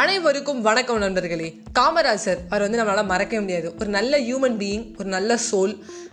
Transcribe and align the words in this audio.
அனைவருக்கும் 0.00 0.60
வணக்கம் 0.66 1.00
நண்பர்களே. 1.02 1.46
காமராஜர் 1.78 2.40
அவர் 2.50 2.64
வந்து 2.64 2.78
நம்மளால் 2.80 3.10
மறக்க 3.12 3.40
முடியாது. 3.44 3.68
ஒரு 3.80 3.88
நல்ல 3.96 4.20
ஹியூமன் 4.26 4.56
பீயிங் 4.60 4.84
ஒரு 5.00 5.08
நல்ல 5.14 5.38
சோல் 5.46 5.72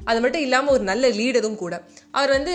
அது 0.09 0.19
மட்டும் 0.23 0.43
இல்லாமல் 0.45 0.73
ஒரு 0.75 0.83
நல்ல 0.89 1.09
லீடரும் 1.17 1.57
கூட. 1.63 1.73
அவர் 2.17 2.31
வந்து 2.35 2.53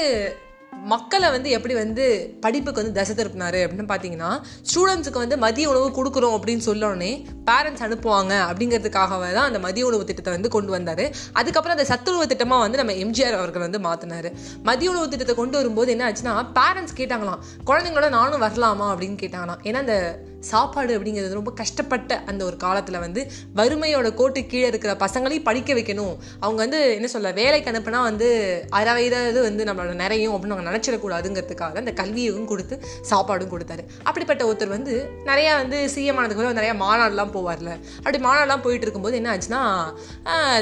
மக்களை 0.93 1.29
வந்து 1.35 1.49
எப்படி 1.57 1.75
வந்து 1.81 2.05
படிப்புக்கு 2.45 2.81
வந்து 2.83 2.97
தசை 2.99 3.15
திருப்பினாரு 3.19 3.61
அப்படின்னு 3.67 3.91
பார்த்தீங்கன்னா 3.93 4.31
ஸ்டூடெண்ட்ஸுக்கு 4.71 5.23
வந்து 5.23 5.37
மதிய 5.45 5.71
உணவு 5.73 5.89
கொடுக்குறோம் 5.99 6.35
அப்படின்னு 6.37 6.65
சொல்லோடனே 6.69 7.13
பேரண்ட்ஸ் 7.49 7.85
அனுப்புவாங்க 7.87 8.33
அப்படிங்கிறதுக்காகவே 8.49 9.31
தான் 9.37 9.49
அந்த 9.51 9.61
மதிய 9.67 9.89
உணவு 9.91 10.09
திட்டத்தை 10.11 10.35
வந்து 10.37 10.53
கொண்டு 10.57 10.73
வந்தார். 10.77 11.05
அதுக்கப்புறம் 11.41 11.77
அந்த 11.77 11.87
சத்துணவு 11.93 12.27
திட்டமாக 12.33 12.65
வந்து 12.67 12.81
நம்ம 12.83 12.97
எம்ஜிஆர் 13.05 13.39
அவர்கள் 13.41 13.67
வந்து 13.67 13.83
மாற்றினார் 13.87 14.31
மதிய 14.71 14.93
உணவு 14.95 15.13
திட்டத்தை 15.15 15.37
கொண்டு 15.43 15.59
வரும்போது 15.61 15.95
என்ன 15.97 16.09
ஆச்சுன்னா 16.11 16.35
பேரண்ட்ஸ் 16.59 16.99
கேட்டாங்களாம் 17.01 17.41
குழந்தைங்களோட 17.71 18.11
நானும் 18.19 18.45
வரலாமா 18.47 18.89
அப்படின்னு 18.95 19.19
கேட்டாங்களாம். 19.25 19.63
ஏன்னா 19.69 19.81
அந்த 19.87 19.97
சாப்பாடு 20.41 20.99
அப்படிங்கிறது 20.99 21.33
ரொம்ப 21.33 21.53
கஷ்டப்பட்ட 21.53 22.23
அந்த 22.27 22.45
ஒரு 22.45 22.57
காலத்தில் 22.57 22.99
வந்து 22.99 23.31
வறுமையோட 23.57 24.15
கோட்டு 24.15 24.47
கீழே 24.47 24.67
இருக்கிற 24.67 24.95
பசங்களையும் 24.95 25.49
படிக்க 25.49 25.75
வைக்கணும். 25.75 26.15
அவங்க 26.41 26.61
வந்து 26.63 26.95
என்ன 26.95 27.07
சொல்ல 27.07 27.33
வேலைக்கு 27.33 27.71
அனுப்புனா 27.71 28.03
வந்து 28.03 28.29
அறவைதாவது 28.73 29.41
வந்து 29.41 29.65
நம்மளோட 29.65 29.95
நிறையும் 29.95 30.35
அப்படின்னு 30.35 30.57
அவங்க 30.57 30.71
நினச்சிடக்கூடாதுங்கிறதுக்காக 30.71 31.77
அந்த 31.77 31.93
கல்வியும் 31.93 32.45
கொடுத்து 32.45 32.81
சாப்பாடும் 33.11 33.53
கொடுத்தாரு. 33.55 33.85
அப்படிப்பட்ட 34.03 34.45
ஒருத்தர் 34.45 34.77
வந்து 34.77 35.11
நிறையா 35.27 35.57
வந்து 35.57 35.91
சிஎம் 35.95 36.17
ஆனதுக்கு 36.17 36.61
நிறையா 36.61 36.77
மாநாடுலாம் 36.85 37.35
போவார்ல. 37.37 37.73
அப்படி 37.97 38.19
மாநாடுலாம் 38.19 38.65
போயிட்டு 38.67 38.87
இருக்கும்போது 38.87 39.17
என்ன 39.17 39.37
ஆச்சுன்னா 39.37 39.63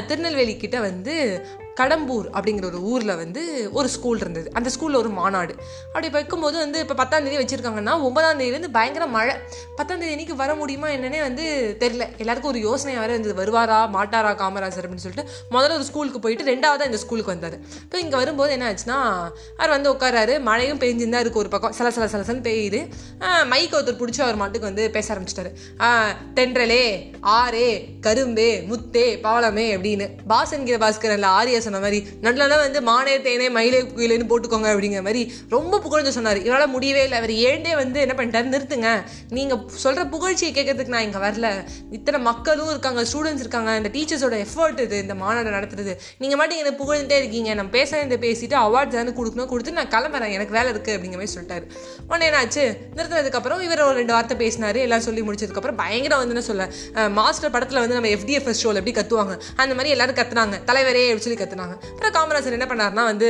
திருநெல்வேலி 0.05 0.57
கிட்ட 0.57 0.79
வந்து 0.79 1.15
கடம்பூர் 1.79 2.27
அப்படிங்கிற 2.35 2.65
ஒரு 2.71 2.79
ஊரில் 2.91 3.13
வந்து 3.23 3.41
ஒரு 3.79 3.89
ஸ்கூல் 3.95 4.21
இருந்தது. 4.23 4.47
அந்த 4.59 4.69
ஸ்கூலில் 4.75 4.99
ஒரு 5.01 5.11
மாநாடு. 5.19 5.53
அப்படி 5.85 6.07
வைக்கும்போது 6.17 6.57
வந்து 6.63 6.79
இப்போ 6.83 6.95
பத்தாம் 7.01 7.25
தேதி 7.25 7.37
வச்சுருக்காங்கன்னா 7.41 7.95
ஒன்பதாம் 8.07 8.39
தேதியிலேருந்து 8.39 8.71
பயங்கர 8.77 9.05
மழை. 9.17 9.35
பத்தாம் 9.79 10.01
தேதி 10.01 10.13
அன்னைக்கு 10.15 10.35
வர 10.43 10.51
முடியுமா 10.61 10.87
என்னன்னே 10.95 11.21
வந்து 11.27 11.45
தெரில 11.83 12.05
எல்லாருக்கும் 12.21 12.51
ஒரு 12.53 12.61
யோசனையாக 12.67 13.03
வேறு 13.03 13.13
இருந்தது. 13.15 13.35
வருவாரா 13.41 13.79
மாட்டாரா 13.97 14.31
காமராஜர் 14.41 14.85
அப்படின்னு 14.85 15.05
சொல்லிட்டு 15.05 15.25
முதல்ல 15.55 15.77
ஒரு 15.79 15.87
ஸ்கூலுக்கு 15.89 16.19
போயிட்டு 16.25 16.49
ரெண்டாவதாக 16.51 16.89
இந்த 16.91 17.01
ஸ்கூலுக்கு 17.03 17.33
வந்தார். 17.33 17.57
இப்போ 17.85 17.99
இங்கே 18.05 18.17
வரும்போது 18.21 18.53
என்ன 18.57 18.67
ஆச்சுன்னா 18.71 18.99
அவர் 19.59 19.73
வந்து 19.75 19.91
உட்காராரு 19.95 20.35
மழையும் 20.49 20.81
பெஞ்சிருந்தா 20.83 21.21
இருக்கு 21.23 21.41
ஒரு 21.43 21.51
பக்கம். 21.55 21.75
சில 21.79 21.91
சில 21.97 22.07
சிலசன்னு 22.13 22.45
பெய்யுது. 22.49 22.81
மைக் 23.53 23.75
ஒருத்தர் 23.77 23.99
பிடிச்சி 24.01 24.21
அவர் 24.25 24.39
மாட்டுக்கு 24.41 24.69
வந்து 24.69 24.85
பேச 24.95 25.07
ஆரம்பிச்சிட்டாரு. 25.13 25.51
தென்றலே 26.37 26.83
ஆரே 27.39 27.67
கரும்பே 28.05 28.49
முத்தே 28.69 29.07
பாலமே 29.25 29.65
அப்படின்னு. 29.75 30.07
பாசன்கிற 30.33 30.77
பாஸ்கரன்ல 30.85 31.29
ஆரியா 31.39 31.59
சொன்ன 31.69 31.83
மாதிரி 31.87 32.01
நல்ல 32.27 32.61
வந்து 32.65 32.81
மானே 32.91 33.15
தேனே 33.25 33.47
மயிலே 33.57 33.79
குயிலேன்னு 33.95 34.27
போட்டுக்கோங்க 34.31 34.67
அப்படிங்கிற 34.73 35.01
மாதிரி 35.07 35.21
ரொம்ப 35.55 35.79
புகழ்ந்து 35.85 36.11
சொன்னார். 36.15 36.39
இவரால் 36.47 36.71
முடியவே 36.75 37.01
இல்லை. 37.07 37.17
அவர் 37.21 37.33
ஏண்டே 37.49 37.73
வந்து 37.81 37.99
என்ன 38.05 38.13
பண்ணிட்டாரு? 38.19 38.47
நிறுத்துங்க. 38.55 38.89
நீங்கள் 39.37 39.61
சொல்கிற 39.83 40.03
புகழ்ச்சியை 40.13 40.51
கேட்கறதுக்கு 40.57 40.93
நான் 40.95 41.05
இங்கே 41.07 41.21
வரல. 41.25 41.47
இத்தனை 41.97 42.19
மக்களும் 42.29 42.69
இருக்காங்க 42.73 43.01
ஸ்டூடெண்ட்ஸ் 43.11 43.43
இருக்காங்க. 43.45 43.71
இந்த 43.81 43.91
டீச்சர்ஸோட 43.95 44.37
எஃபர்ட் 44.45 44.79
இது 44.85 44.97
இந்த 45.05 45.15
மாநாடு 45.21 45.49
நடத்துறது. 45.57 45.93
நீங்கள் 46.23 46.39
மட்டும் 46.41 46.59
என்னை 46.61 46.73
புகழ்ந்துட்டே 46.81 47.17
இருக்கீங்க. 47.21 47.53
நம்ம 47.59 47.73
பேச 47.77 48.01
இந்த 48.05 48.17
பேசிட்டு 48.25 48.57
அவார்ட்ஸ் 48.65 48.99
வந்து 49.01 49.15
கொடுக்கணும். 49.19 49.49
கொடுத்து 49.53 49.75
நான் 49.79 49.91
கிளம்புறேன். 49.95 50.35
எனக்கு 50.37 50.57
வேலை 50.57 50.71
இருக்குது 50.73 50.95
அப்படிங்கிற 50.97 51.19
மாதிரி 51.21 51.33
சொல்லிட்டாரு. 51.35 51.65
உடனே 52.09 52.27
என்னாச்சு? 52.31 52.65
நிறுத்தினதுக்கப்புறம் 52.97 53.61
இவர் 53.67 53.85
ஒரு 53.89 53.97
ரெண்டு 54.01 54.15
வார்த்தை 54.17 54.37
பேசினார். 54.43 54.79
எல்லாம் 54.87 55.05
சொல்லி 55.07 55.23
முடிச்சதுக்கப்புறம் 55.29 55.79
பயங்கர 55.83 56.17
வந்து 56.21 56.35
என்ன 56.35 56.45
சொல்ல 56.51 56.67
மாஸ்டர் 57.19 57.53
படத்தில் 57.55 57.81
வந்து 57.83 57.97
நம்ம 57.97 58.09
எஃப்டிஎஃப்எஸ் 58.17 58.61
ஷோவில் 58.63 58.81
எப்படி 58.81 58.95
கத்துவாங்க? 58.99 59.35
அந்த 59.61 59.73
மாதிரி 59.77 59.93
எல்லாரும் 59.95 60.17
கத்துனாங்க. 60.19 60.57
தலைவரே 60.69 61.03
அப்படின்னு 61.07 61.25
சொல்லி 61.25 61.37
கத்துனாங்க 61.41 61.58
அப்புறம் 61.65 62.15
காமராஜர் 62.17 62.57
என்ன 62.59 62.69
பண்ணார்னா 62.71 63.05
வந்து 63.11 63.29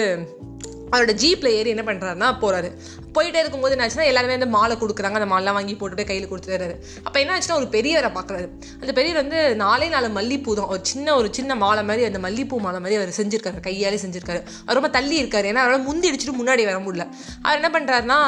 அவரோட 0.91 1.13
ஜீப்பில் 1.22 1.55
ஏறி 1.58 1.69
என்ன 1.69 1.83
பண்ணுறாருன்னா 1.85 2.27
போகிறாரு 2.41 2.69
போயிட்டே 3.16 3.39
இருக்கும்போது 3.41 3.73
என்ன 3.75 3.83
ஆச்சுன்னா 3.88 4.05
எல்லாருமே 4.05 4.38
வந்து 4.38 4.47
மாலை 4.55 4.77
கொடுக்குறாங்க. 4.77 5.17
அந்த 5.19 5.30
மாலைலாம் 5.33 5.58
வாங்கி 5.58 5.73
போட்டுட்டு 5.73 6.05
கையில் 6.05 6.30
கொடுத்துட்டு 6.30 6.80
அப்போ 7.03 7.19
என்ன 7.19 7.38
ஆச்சுன்னா 7.38 7.53
ஒரு 7.53 7.67
பெரியவரை 7.75 8.09
பார்க்குறாரு 8.16 8.47
அந்த 8.80 8.91
பெரியவர் 8.94 9.22
வந்து 9.22 9.55
நாலே 9.55 9.88
நாலு 9.88 10.07
மல்லிப்பூ 10.07 10.56
தான். 10.56 10.67
ஒரு 10.67 10.79
சின்ன 10.81 11.16
ஒரு 11.16 11.29
சின்ன 11.31 11.56
மாலை 11.56 11.84
மாதிரி 11.84 12.06
அந்த 12.06 12.19
மல்லிப்பூ 12.28 12.57
மாலை 12.57 12.79
மாதிரி 12.79 12.95
அவர் 13.01 13.13
செஞ்சிருக்காரு. 13.17 13.59
கையாலே 13.59 13.95
செஞ்சிருக்காரு. 13.95 14.41
அவர் 14.66 14.79
ரொம்ப 14.79 14.90
தள்ளி 14.90 15.23
இருக்காரு. 15.23 15.50
ஏன்னா 15.51 15.63
அவரால் 15.66 15.81
முந்தி 15.81 16.11
அடிச்சுட்டு 16.11 16.40
முன்னாடி 16.41 16.66
வர 16.66 16.78
முடியல. 16.78 17.07
அவர் 17.41 17.59
என்ன 17.61 17.72
பண்ணுறாருன்னா 17.78 18.19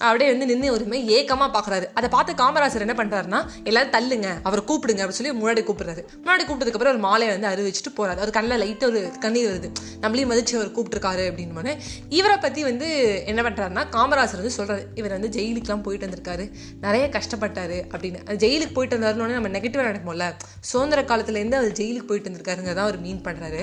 அப்படியே 0.00 0.30
வந்து 0.32 0.46
நின்று 0.46 0.72
ஒருமே 0.72 0.98
ஏக்கமாக 1.16 1.50
பார்க்குறாரு 1.56 1.86
அதை 1.94 2.08
பார்த்து 2.08 2.32
காமராஜர் 2.42 2.84
என்ன 2.86 2.94
பண்ணுறாருன்னா 2.98 3.40
எல்லாரும் 3.64 3.92
தள்ளுங்க 3.96 4.28
அவரை 4.42 4.62
கூப்பிடுங்க 4.70 5.02
அப்படின்னு 5.04 5.20
சொல்லி 5.20 5.32
முன்னாடி 5.40 5.62
கூப்பிடுறாரு. 5.68 6.02
முன்னாடி 6.22 6.42
கூப்பிட்டதுக்கப்புறம் 6.48 6.94
ஒரு 6.94 6.98
மாலையை 6.98 7.38
வந்து 7.38 7.48
அறிவிச்சிட்டு 7.52 7.92
போகிறாரு 7.98 8.18
அவர் 8.18 8.30
கண்ணில் 8.30 8.60
லைட்டாக 8.62 8.90
ஒரு 8.92 9.12
கண்ணீர் 9.18 9.48
வருது. 9.50 9.70
நம்மளையும் 10.02 10.30
மதிச்சு 10.32 10.56
அவர் 10.60 10.72
கூப்பிட்டுருக்காரு 10.76 11.24
அப்படின்னு 11.30 11.74
இவரை 12.08 12.38
பற்றி 12.38 12.62
வந்து 12.62 12.88
என்ன 13.26 13.42
பண்ணுறாருனா 13.42 13.84
காமராஜர் 13.96 14.42
வந்து 14.42 14.56
சொல்கிறாரு 14.58 14.84
இவர் 14.94 15.16
வந்து 15.18 15.28
ஜெயிலுக்குலாம் 15.38 15.82
போயிட்டு 15.82 16.06
வந்திருக்காரு. 16.08 16.50
நிறைய 16.80 17.08
கஷ்டப்பட்டாரு 17.08 17.78
அப்படின்னு. 17.92 18.36
ஜெயிலுக்கு 18.44 18.74
போயிட்டு 18.74 18.96
வந்தாருன்னு 18.98 19.38
நம்ம 19.38 19.48
நெகட்டிவாக 19.58 19.88
நடக்கும்ல 19.90 20.28
சுதந்திர 20.60 21.02
காலத்துலேருந்து 21.02 21.60
அவர் 21.60 21.78
ஜெயிலுக்கு 21.80 22.10
போயிட்டு 22.10 22.30
வந்திருக்காருங்க 22.30 22.74
தான் 22.74 22.86
அவர் 22.88 23.00
மீன் 23.00 23.24
பண்ணுறாரு 23.24 23.62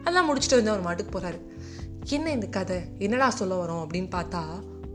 அதெல்லாம் 0.00 0.28
முடிச்சுட்டு 0.30 0.58
வந்து 0.60 0.72
அவர் 0.72 0.86
மாட்டுக்கு 0.86 1.20
போகிறாரு 1.20 1.40
என்ன 2.10 2.30
இந்த 2.30 2.46
கதை? 2.46 2.78
என்னடா 2.98 3.30
சொல்ல 3.30 3.54
வரோம் 3.54 3.82
அப்படின்னு 3.84 4.10
பார்த்தா 4.10 4.42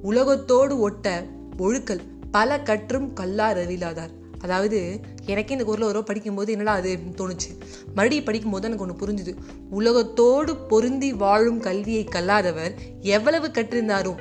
உலகத்தோடு 0.02 0.80
ஒட்ட 0.80 1.26
ஒழுக்கல் 1.58 2.02
பல 2.32 2.60
கற்றும் 2.60 3.14
கல்லார் 3.14 3.58
அறிவிலாதார் 3.58 4.10
அதாவது 4.40 5.02
எனக்கே 5.26 5.52
இந்த 5.52 5.64
குரல் 5.64 5.88
ஒரு 5.88 6.04
படிக்கும்போது 6.04 6.52
என்னடா 6.52 6.74
அது 6.74 7.00
தோணுச்சு. 7.18 7.50
மறுபடியும் 7.86 8.24
படிக்கும்போது 8.24 8.68
எனக்கு 8.68 8.86
ஒன்று 8.86 9.02
புரிஞ்சுது. 9.02 9.36
உலகத்தோடு 9.70 10.56
பொருந்தி 10.56 11.14
வாழும் 11.14 11.60
கல்வியை 11.60 12.04
கல்லாதவர் 12.04 12.76
எவ்வளவு 13.02 13.48
கற்றிருந்தாரும் 13.48 14.20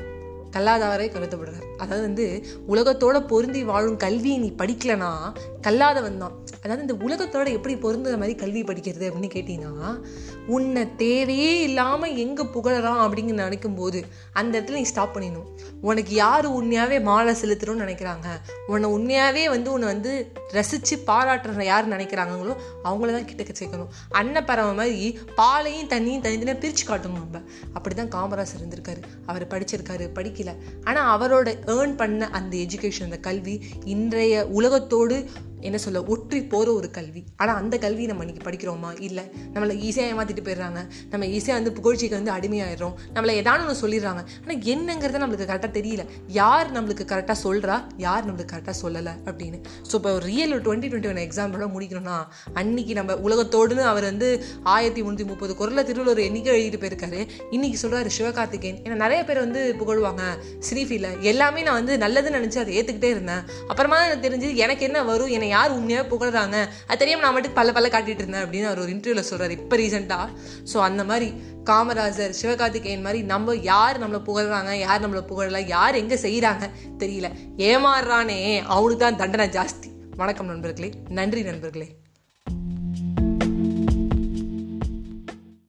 கல்லாதவரை 0.50 1.06
கருதப்படுறார். 1.10 1.66
அதாவது 1.76 2.00
வந்து 2.00 2.44
உலகத்தோட 2.68 3.26
பொருந்தி 3.26 3.64
வாழும் 3.64 3.96
கல்வியை 3.96 4.38
நீ 4.38 4.54
படிக்கலனா 4.58 5.32
கல்லாதவன் 5.62 6.18
தான் 6.18 6.42
அதாவது 6.62 6.84
இந்த 6.86 6.96
உலகத்தோட 7.06 7.52
எப்படி 7.52 7.74
பொருந்துற 7.74 8.16
மாதிரி 8.16 8.34
கல்வி 8.34 8.62
படிக்கிறது 8.62 9.08
அப்படின்னு 9.08 9.34
கேட்டிங்கன்னா 9.36 10.00
உன்னை 10.46 10.96
தேவையே 10.96 11.60
இல்லாமல் 11.60 12.16
எங்கே 12.16 12.42
புகழறான் 12.42 13.00
அப்படின்னு 13.04 13.32
நினைக்கும் 13.32 13.74
போது 13.74 14.04
அந்த 14.32 14.60
இடத்துல 14.60 14.70
நீ 14.70 14.82
ஸ்டாப் 14.82 15.14
பண்ணிடணும். 15.14 15.48
உனக்கு 15.80 16.14
யார் 16.14 16.46
உண்மையாகவே 16.46 17.00
மாலை 17.00 17.34
செலுத்தணும்னு 17.42 17.84
நினைக்கிறாங்க? 17.84 18.28
உன்னை 18.66 18.90
உண்மையாகவே 18.90 19.48
வந்து 19.48 19.72
உன்னை 19.72 19.88
வந்து 19.88 20.32
ரசித்து 20.50 20.96
பாராட்டுற 21.06 21.62
யார் 21.62 21.92
நினைக்கிறாங்களோ 21.92 22.54
அவங்கள 22.84 23.10
தான் 23.12 23.28
கிட்டக்க 23.30 23.52
சேர்க்கணும். 23.60 23.90
அன்னப்பறவை 24.10 24.74
மாதிரி 24.74 25.18
பாலையும் 25.34 25.88
தண்ணியும் 25.88 26.24
தனித்தனியாக 26.26 26.60
பிரித்து 26.60 26.84
காட்டணும் 26.88 27.20
நம்ம. 27.22 27.42
அப்படி 27.72 27.94
தான் 27.94 28.14
காமராஜர் 28.16 28.62
இருந்திருக்காரு. 28.62 29.02
அவர் 29.26 29.46
படிச்சிருக்காரு 29.46 30.06
படிக்கல. 30.14 30.54
ஆனால் 30.84 31.08
அவரோட 31.14 31.48
ஏர்ன் 31.66 31.96
பண்ண 31.96 32.30
அந்த 32.30 32.56
எஜுகேஷன் 32.56 33.08
அந்த 33.10 33.18
கல்வி 33.18 33.60
இன்றைய 33.84 34.46
உலகத்தோடு 34.46 35.28
என்ன 35.60 35.78
சொல்ல 35.78 36.00
ஒற்றி 36.00 36.48
போகிற 36.48 36.72
ஒரு 36.72 36.90
கல்வி. 36.90 37.24
ஆனால் 37.36 37.56
அந்த 37.56 37.78
கல்வி 37.78 38.06
நம்ம 38.06 38.24
இன்றைக்கி 38.24 38.44
படிக்கிறோமா? 38.46 38.90
இல்லை 39.00 39.24
நம்மளை 39.54 39.74
ஈஸியாக 39.88 40.10
ஏமாற்றிட்டு 40.12 40.44
போயிடுறாங்க. 40.48 40.80
நம்ம 41.10 41.26
ஈஸியாக 41.26 41.58
வந்து 41.58 41.72
புகழ்ச்சிக்கு 41.78 42.18
வந்து 42.20 42.32
அடிமையாயிடுறோம். 42.36 42.94
நம்மளை 43.14 43.34
ஏதானு 43.42 43.66
ஒன்று 43.66 43.82
சொல்லிடுறாங்க. 43.84 44.22
ஆனால் 44.42 44.60
என்னங்கிறத 44.74 45.20
நம்மளுக்கு 45.24 45.48
கரெக்டாக 45.52 45.72
தெரியல. 45.78 46.04
யார் 46.26 46.72
நம்மளுக்கு 46.76 47.06
கரெக்டாக 47.12 47.38
சொல்கிறா 47.44 47.76
யார் 47.96 48.26
நம்மளுக்கு 48.28 48.54
கரெக்டாக 48.54 48.76
சொல்லலை 48.82 49.14
அப்படின்னு. 49.26 49.60
ஸோ 49.90 49.94
இப்போ 50.00 50.18
ரியல் 50.18 50.54
டுவெண்ட்டி 50.60 50.90
டுவெண்ட்டி 50.92 51.10
ஒன் 51.12 51.22
எக்ஸாம்பிளோட 51.26 51.68
முடிக்கணும்னா 51.74 52.16
அன்னைக்கு 52.52 52.94
நம்ம 52.94 53.16
உலகத்தோடுன்னு 53.28 53.84
அவர் 53.92 54.02
வந்து 54.02 54.28
ஆயிரத்தி 54.62 55.02
முந்நூற்றி 55.02 55.24
முப்பது 55.24 55.54
குரலில் 55.60 55.86
திருவள்ளுவர் 55.90 56.26
எண்ணிக்கை 56.28 56.52
எழுதிட்டு 56.56 56.82
போயிருக்காரு. 56.84 57.20
இன்னைக்கு 57.50 57.78
சொல்கிறாரு 57.82 58.10
சிவகார்த்திகேயன். 58.18 58.80
ஏன்னா 58.84 58.98
நிறைய 59.04 59.24
பேர் 59.24 59.44
வந்து 59.46 59.62
புகழ்வாங்க 59.80 60.22
ஸ்ரீஃபீல 60.68 61.08
எல்லாமே 61.32 61.62
நான் 61.62 61.78
வந்து 61.80 61.96
நல்லதுன்னு 62.04 62.38
நினச்சி 62.38 62.58
அதை 62.64 62.72
ஏற்றுக்கிட்டே 62.78 63.10
இருந்தேன். 63.16 63.44
அப்புறமா 63.68 63.98
எனக்கு 64.06 64.26
தெரிஞ்சு 64.28 64.50
எனக்கு 64.64 64.84
என்ன 64.90 65.02
வரும் 65.02 65.34
என்னை 65.36 65.47
யார் 65.48 65.70
உண்மையாக 65.70 66.16
புகழ்றாங்க? 66.16 66.66
அது 66.86 66.98
தெரியாமல் 66.98 67.24
நான் 67.24 67.32
மட்டும் 67.32 67.52
பல 67.52 67.72
பல 67.72 67.88
காட்டிட்டு 67.88 68.18
இருந்தேன் 68.18 68.44
அப்படின்னு 68.44 68.64
அவர் 68.64 68.78
ஒரு 68.78 68.92
இன்டர்வியூவில் 68.92 69.28
சொல்கிறார் 69.30 69.50
இப்போ 69.50 69.76
ரீசெண்டாக 69.76 70.28
ஸோ 70.74 70.76
அந்த 70.76 71.04
மாதிரி 71.04 71.42
காமராஜர் 71.64 72.34
சிவகார்த்திகேயன் 72.42 73.02
மாதிரி 73.02 73.22
நம்ம 73.22 73.54
யார் 73.54 74.10
நம்மளை 74.10 74.22
புகழ்றாங்க? 74.26 74.72
யார் 74.72 75.10
நம்மளை 75.10 75.26
புகழலை? 75.28 75.66
யார் 75.66 75.94
எங்கே 75.94 76.14
செய்கிறாங்க 76.14 76.70
தெரியல. 76.98 77.30
ஏமாறுறானே. 77.56 78.62
அவனுக்கு 78.62 78.96
தான் 78.96 79.16
தண்டனை 79.16 79.48
ஜாஸ்தி. 79.48 79.90
வணக்கம் 80.16 80.46
நண்பர்களே. 80.46 80.92
நன்றி 81.08 81.42
நண்பர்களே. 81.42 81.97